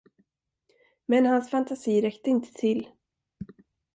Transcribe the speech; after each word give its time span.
Men 1.05 1.25
hans 1.25 1.47
fantasi 1.49 2.01
räckte 2.01 2.29
inte 2.29 2.53
till. 2.53 2.89